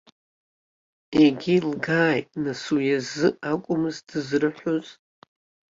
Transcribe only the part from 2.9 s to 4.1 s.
азы акәмыз